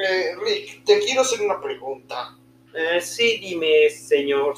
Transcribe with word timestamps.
Eh, 0.00 0.34
Rick, 0.42 0.84
te 0.84 0.98
quiero 1.00 1.22
hacer 1.22 1.40
una 1.42 1.60
pregunta. 1.60 2.36
Eh, 2.74 3.00
sí, 3.00 3.38
dime, 3.38 3.90
señor 3.90 4.54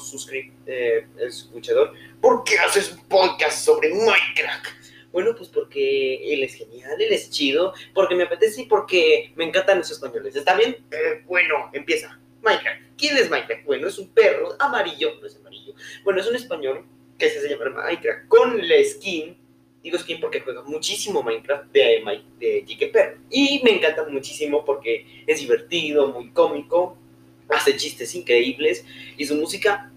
eh, 0.65 1.07
escuchador. 1.19 1.93
¿Por 2.21 2.43
qué 2.43 2.57
haces 2.59 2.91
un 2.93 3.07
podcast 3.07 3.65
sobre 3.65 3.89
Minecraft? 3.89 4.67
Bueno, 5.11 5.35
pues 5.35 5.49
porque 5.49 6.33
él 6.33 6.43
es 6.43 6.55
genial, 6.55 6.99
él 6.99 7.11
es 7.11 7.29
chido, 7.29 7.73
porque 7.93 8.15
me 8.15 8.23
apetece 8.23 8.61
y 8.61 8.65
porque 8.65 9.31
me 9.35 9.43
encantan 9.45 9.79
los 9.79 9.91
españoles. 9.91 10.35
¿Está 10.35 10.55
bien? 10.55 10.77
Eh, 10.91 11.23
bueno, 11.25 11.69
Empieza. 11.73 12.19
Minecraft. 12.41 12.81
¿Quién 12.97 13.17
es 13.17 13.29
Minecraft? 13.29 13.65
Bueno, 13.65 13.87
es 13.87 13.97
un 13.97 14.09
perro 14.09 14.55
amarillo, 14.59 15.15
no 15.19 15.27
es 15.27 15.35
amarillo. 15.37 15.73
Bueno, 16.03 16.19
es 16.19 16.27
un 16.27 16.35
español 16.35 16.85
que 17.17 17.29
se 17.29 17.39
hace 17.39 17.49
llamar 17.49 17.71
Minecraft 17.71 18.27
con 18.27 18.67
la 18.67 18.75
skin. 18.83 19.37
Digo 19.83 19.97
skin 19.97 20.19
porque 20.21 20.39
juega 20.39 20.61
muchísimo 20.63 21.21
Minecraft 21.21 21.71
de, 21.73 22.01
Mi- 22.05 22.23
de 22.39 22.87
Perro. 22.91 23.17
Y 23.29 23.61
me 23.63 23.71
encanta 23.71 24.07
muchísimo 24.07 24.63
porque 24.63 25.05
es 25.27 25.39
divertido, 25.41 26.07
muy 26.07 26.29
cómico, 26.29 26.97
hace 27.49 27.75
chistes 27.75 28.15
increíbles 28.15 28.85
y 29.17 29.25
su 29.25 29.35
música 29.35 29.91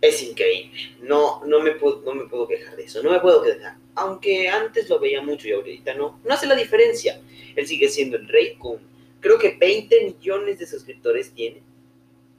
es 0.00 0.22
increíble. 0.22 0.78
No, 1.00 1.44
no, 1.46 1.60
me 1.60 1.72
puedo, 1.72 2.02
no 2.04 2.14
me 2.14 2.24
puedo 2.28 2.46
quejar 2.48 2.76
de 2.76 2.84
eso, 2.84 3.02
no 3.02 3.10
me 3.10 3.20
puedo 3.20 3.42
quejar. 3.42 3.76
Aunque 3.94 4.48
antes 4.48 4.88
lo 4.88 4.98
veía 4.98 5.22
mucho 5.22 5.48
y 5.48 5.52
ahorita 5.52 5.94
no, 5.94 6.20
no 6.24 6.34
hace 6.34 6.46
la 6.46 6.54
diferencia. 6.54 7.20
Él 7.54 7.66
sigue 7.66 7.88
siendo 7.88 8.16
el 8.16 8.28
rey 8.28 8.56
con, 8.58 8.78
creo 9.20 9.38
que 9.38 9.56
20 9.58 10.04
millones 10.04 10.58
de 10.58 10.66
suscriptores 10.66 11.32
tiene. 11.32 11.62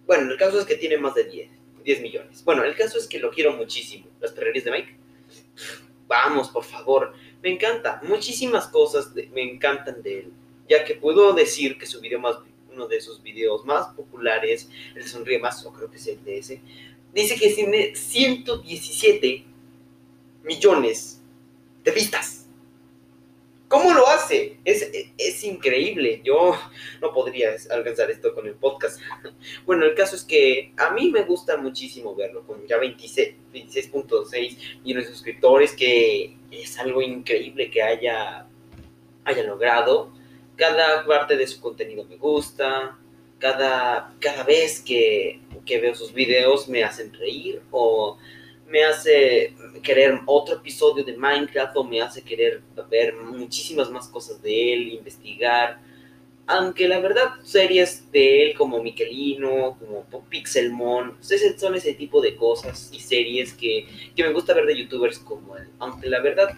Bueno, 0.05 0.31
el 0.31 0.37
caso 0.37 0.59
es 0.59 0.65
que 0.65 0.75
tiene 0.75 0.97
más 0.97 1.15
de 1.15 1.23
10, 1.23 1.49
10 1.85 2.01
millones. 2.01 2.43
Bueno, 2.43 2.63
el 2.63 2.75
caso 2.75 2.97
es 2.97 3.07
que 3.07 3.19
lo 3.19 3.31
quiero 3.31 3.53
muchísimo. 3.53 4.05
Las 4.19 4.31
perrerías 4.33 4.65
de 4.65 4.71
Mike. 4.71 4.95
Vamos, 6.07 6.49
por 6.49 6.63
favor. 6.63 7.13
Me 7.41 7.49
encanta. 7.49 8.01
Muchísimas 8.03 8.67
cosas 8.67 9.13
de- 9.13 9.27
me 9.29 9.41
encantan 9.41 10.01
de 10.01 10.19
él. 10.19 10.33
Ya 10.69 10.83
que 10.85 10.95
puedo 10.95 11.33
decir 11.33 11.77
que 11.77 11.85
su 11.85 11.99
video 11.99 12.19
más, 12.19 12.37
uno 12.71 12.87
de 12.87 13.01
sus 13.01 13.21
videos 13.21 13.65
más 13.65 13.87
populares, 13.95 14.69
el 14.95 15.07
sonríe 15.07 15.39
más, 15.39 15.65
o 15.65 15.73
creo 15.73 15.89
que 15.89 15.97
es 15.97 16.07
el 16.07 16.23
de 16.23 16.37
ese, 16.39 16.61
dice 17.13 17.35
que 17.35 17.53
tiene 17.53 17.95
117 17.95 19.45
millones 20.43 21.21
de 21.83 21.91
vistas. 21.91 22.42
¿Cómo 23.73 23.91
lo 23.91 24.07
hace? 24.07 24.59
Es, 24.65 24.87
es 25.17 25.43
increíble. 25.43 26.21
Yo 26.23 26.55
no 27.01 27.11
podría 27.11 27.55
alcanzar 27.71 28.11
esto 28.11 28.35
con 28.35 28.45
el 28.45 28.53
podcast. 28.53 29.01
Bueno, 29.65 29.85
el 29.85 29.95
caso 29.95 30.15
es 30.15 30.23
que 30.23 30.71
a 30.77 30.91
mí 30.91 31.09
me 31.09 31.23
gusta 31.23 31.57
muchísimo 31.57 32.13
verlo, 32.13 32.45
con 32.45 32.67
ya 32.67 32.77
26 32.77 33.33
26.6 33.51 34.81
millones 34.83 35.07
de 35.07 35.11
suscriptores, 35.11 35.73
que 35.73 36.37
es 36.51 36.77
algo 36.77 37.01
increíble 37.01 37.71
que 37.71 37.81
haya, 37.81 38.45
haya 39.25 39.43
logrado. 39.43 40.13
Cada 40.55 41.03
parte 41.07 41.35
de 41.35 41.47
su 41.47 41.59
contenido 41.59 42.05
me 42.05 42.17
gusta. 42.17 42.99
Cada, 43.39 44.13
cada 44.19 44.43
vez 44.43 44.81
que, 44.81 45.39
que 45.65 45.79
veo 45.79 45.95
sus 45.95 46.13
videos 46.13 46.69
me 46.69 46.83
hacen 46.83 47.11
reír 47.11 47.63
o 47.71 48.19
me 48.67 48.83
hace 48.83 49.55
querer 49.81 50.19
otro 50.25 50.55
episodio 50.55 51.03
de 51.03 51.17
Minecraft 51.17 51.75
o 51.77 51.83
me 51.83 52.01
hace 52.01 52.21
querer 52.23 52.61
ver 52.89 53.15
muchísimas 53.15 53.89
más 53.89 54.07
cosas 54.07 54.41
de 54.41 54.73
él, 54.73 54.87
investigar. 54.93 55.79
Aunque 56.45 56.87
la 56.89 56.99
verdad, 56.99 57.29
series 57.43 58.11
de 58.11 58.43
él 58.51 58.57
como 58.57 58.83
Miquelino, 58.83 59.77
como 59.79 60.25
Pixelmon, 60.29 61.17
ese- 61.21 61.57
son 61.57 61.75
ese 61.75 61.93
tipo 61.93 62.21
de 62.21 62.35
cosas 62.35 62.89
y 62.93 62.99
series 62.99 63.53
que, 63.53 63.87
que 64.15 64.23
me 64.23 64.33
gusta 64.33 64.53
ver 64.53 64.65
de 64.65 64.77
youtubers 64.77 65.19
como 65.19 65.55
él. 65.57 65.67
Aunque 65.79 66.09
la 66.09 66.19
verdad, 66.21 66.49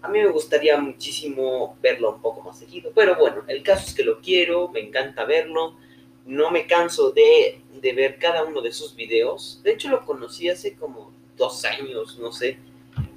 a 0.00 0.08
mí 0.08 0.18
me 0.20 0.28
gustaría 0.28 0.76
muchísimo 0.78 1.76
verlo 1.82 2.14
un 2.14 2.22
poco 2.22 2.40
más 2.42 2.58
seguido. 2.58 2.92
Pero 2.94 3.16
bueno, 3.16 3.44
el 3.48 3.62
caso 3.64 3.86
es 3.88 3.94
que 3.94 4.04
lo 4.04 4.20
quiero, 4.20 4.68
me 4.68 4.80
encanta 4.80 5.24
verlo. 5.24 5.76
No 6.24 6.50
me 6.52 6.66
canso 6.68 7.10
de, 7.10 7.60
de 7.80 7.92
ver 7.94 8.18
cada 8.18 8.44
uno 8.44 8.60
de 8.62 8.72
sus 8.72 8.94
videos. 8.94 9.60
De 9.64 9.72
hecho, 9.72 9.88
lo 9.88 10.04
conocí 10.04 10.48
hace 10.48 10.74
como 10.76 11.12
dos 11.42 11.64
años, 11.64 12.18
no 12.18 12.32
sé. 12.32 12.58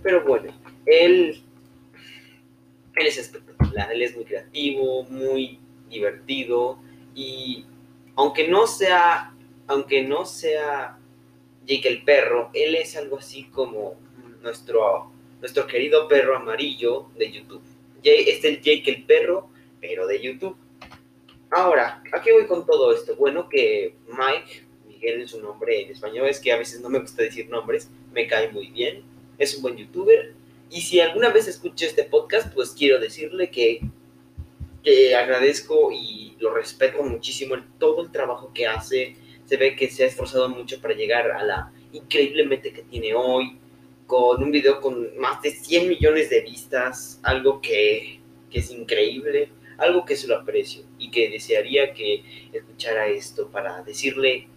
Pero 0.03 0.23
bueno, 0.25 0.51
él, 0.85 1.41
él 2.95 3.07
es 3.07 3.17
espectacular, 3.17 3.91
él 3.91 4.01
es 4.01 4.15
muy 4.15 4.25
creativo, 4.25 5.03
muy 5.03 5.59
divertido 5.89 6.79
y 7.13 7.65
aunque 8.15 8.47
no 8.47 8.65
sea, 8.67 9.33
aunque 9.67 10.03
no 10.03 10.25
sea 10.25 10.97
Jake 11.65 11.87
el 11.87 12.03
perro, 12.03 12.49
él 12.53 12.75
es 12.75 12.95
algo 12.95 13.17
así 13.17 13.45
como 13.45 13.95
nuestro, 14.41 15.11
nuestro 15.41 15.67
querido 15.67 16.07
perro 16.07 16.35
amarillo 16.37 17.07
de 17.17 17.31
YouTube. 17.31 17.61
Jay- 18.03 18.25
Es 18.29 18.43
el 18.45 18.61
Jake 18.61 18.83
el 18.91 19.03
perro, 19.03 19.49
pero 19.81 20.07
de 20.07 20.21
YouTube. 20.21 20.55
Ahora, 21.51 22.01
¿a 22.11 22.21
qué 22.21 22.31
voy 22.33 22.45
con 22.47 22.65
todo 22.65 22.93
esto? 22.93 23.15
Bueno, 23.15 23.49
que 23.49 23.95
Mike, 24.07 24.63
Miguel 24.87 25.21
en 25.21 25.27
su 25.27 25.41
nombre 25.41 25.81
en 25.83 25.91
español, 25.91 26.27
es 26.27 26.39
que 26.39 26.51
a 26.51 26.57
veces 26.57 26.81
no 26.81 26.89
me 26.89 26.99
gusta 26.99 27.23
decir 27.23 27.49
nombres, 27.49 27.89
me 28.15 28.25
cae 28.27 28.49
muy 28.51 28.67
bien, 28.67 29.03
es 29.37 29.55
un 29.55 29.61
buen 29.61 29.77
youtuber. 29.77 30.33
Y 30.71 30.81
si 30.81 30.99
alguna 30.99 31.29
vez 31.29 31.47
escuché 31.47 31.85
este 31.85 32.05
podcast, 32.05 32.51
pues 32.53 32.71
quiero 32.71 32.99
decirle 32.99 33.51
que, 33.51 33.81
que 34.83 35.15
agradezco 35.15 35.91
y 35.91 36.35
lo 36.39 36.53
respeto 36.53 37.03
muchísimo 37.03 37.55
el, 37.55 37.63
todo 37.79 38.01
el 38.03 38.11
trabajo 38.11 38.51
que 38.53 38.67
hace. 38.67 39.15
Se 39.45 39.57
ve 39.57 39.75
que 39.75 39.89
se 39.89 40.03
ha 40.03 40.07
esforzado 40.07 40.49
mucho 40.49 40.81
para 40.81 40.95
llegar 40.95 41.29
a 41.31 41.43
la 41.43 41.71
increíblemente 41.93 42.73
que 42.73 42.81
tiene 42.81 43.13
hoy, 43.13 43.57
con 44.07 44.43
un 44.43 44.51
video 44.51 44.81
con 44.81 45.17
más 45.17 45.41
de 45.41 45.51
100 45.51 45.87
millones 45.89 46.29
de 46.29 46.41
vistas, 46.41 47.19
algo 47.23 47.61
que, 47.61 48.19
que 48.49 48.59
es 48.59 48.71
increíble, 48.71 49.49
algo 49.77 50.05
que 50.05 50.15
se 50.15 50.27
lo 50.27 50.35
aprecio 50.37 50.83
y 50.99 51.09
que 51.11 51.29
desearía 51.29 51.93
que 51.93 52.23
escuchara 52.53 53.07
esto 53.07 53.49
para 53.49 53.81
decirle 53.83 54.47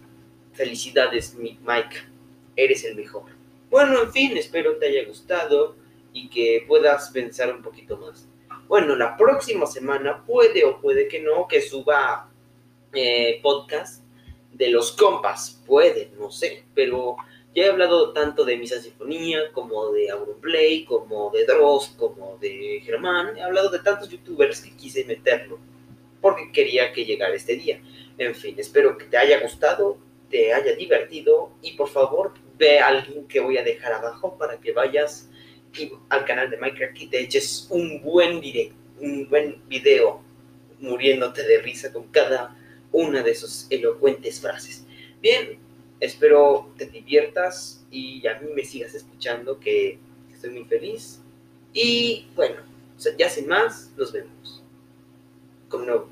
felicidades, 0.53 1.35
mi- 1.35 1.57
Mike, 1.65 1.97
eres 2.55 2.83
el 2.83 2.95
mejor. 2.95 3.38
Bueno, 3.69 4.01
en 4.01 4.11
fin, 4.11 4.35
espero 4.35 4.77
te 4.77 4.87
haya 4.87 5.05
gustado 5.05 5.75
y 6.11 6.29
que 6.29 6.63
puedas 6.67 7.11
pensar 7.11 7.53
un 7.53 7.61
poquito 7.61 7.97
más. 7.97 8.27
Bueno, 8.67 8.95
la 8.95 9.15
próxima 9.15 9.65
semana 9.67 10.25
puede 10.25 10.65
o 10.65 10.79
puede 10.81 11.07
que 11.07 11.19
no, 11.19 11.47
que 11.47 11.61
suba 11.61 12.31
eh, 12.93 13.39
podcast 13.43 14.03
de 14.53 14.69
los 14.69 14.91
compas. 14.93 15.61
Puede, 15.67 16.11
no 16.19 16.31
sé, 16.31 16.63
pero 16.73 17.17
ya 17.55 17.65
he 17.65 17.69
hablado 17.69 18.11
tanto 18.11 18.43
de 18.43 18.57
Misa 18.57 18.81
Sinfonía, 18.81 19.51
como 19.53 19.91
de 19.91 20.09
Auronplay, 20.09 20.85
como 20.85 21.29
de 21.29 21.45
Dross, 21.45 21.93
como 21.97 22.37
de 22.39 22.81
Germán. 22.83 23.37
He 23.37 23.43
hablado 23.43 23.69
de 23.69 23.79
tantos 23.79 24.09
youtubers 24.09 24.61
que 24.61 24.75
quise 24.75 25.05
meterlo 25.05 25.59
porque 26.21 26.51
quería 26.51 26.91
que 26.91 27.05
llegara 27.05 27.35
este 27.35 27.55
día. 27.55 27.81
En 28.17 28.35
fin, 28.35 28.55
espero 28.57 28.97
que 28.97 29.05
te 29.05 29.17
haya 29.17 29.39
gustado, 29.41 29.97
te 30.29 30.53
haya 30.53 30.75
divertido 30.75 31.51
y 31.61 31.73
por 31.73 31.87
favor 31.87 32.33
ve 32.59 32.79
al 32.79 33.07
link 33.07 33.27
que 33.27 33.39
voy 33.39 33.57
a 33.57 33.63
dejar 33.63 33.93
abajo 33.93 34.37
para 34.37 34.59
que 34.59 34.73
vayas 34.73 35.29
al 36.09 36.25
canal 36.25 36.49
de 36.49 36.57
Minecraft 36.57 37.01
y 37.01 37.07
te 37.07 37.21
eches 37.21 37.67
un 37.69 38.01
buen 38.03 38.41
direct, 38.41 38.75
un 38.99 39.27
buen 39.29 39.61
video 39.67 40.21
muriéndote 40.79 41.43
de 41.43 41.61
risa 41.61 41.91
con 41.91 42.07
cada 42.07 42.55
una 42.91 43.23
de 43.23 43.33
sus 43.33 43.67
elocuentes 43.69 44.41
frases. 44.41 44.85
Bien, 45.21 45.57
espero 45.99 46.73
te 46.77 46.85
diviertas 46.85 47.85
y 47.91 48.25
a 48.27 48.39
mí 48.39 48.49
me 48.53 48.63
sigas 48.63 48.93
escuchando 48.93 49.59
que 49.59 49.97
estoy 50.33 50.51
muy 50.51 50.65
feliz 50.65 51.21
y 51.73 52.27
bueno, 52.35 52.61
ya 53.17 53.29
sin 53.29 53.47
más, 53.47 53.91
nos 53.97 54.11
vemos 54.11 54.63
con 55.69 55.81
un 55.81 55.87
nuevo 55.87 56.09